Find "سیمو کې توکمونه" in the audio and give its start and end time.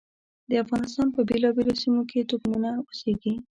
1.81-2.69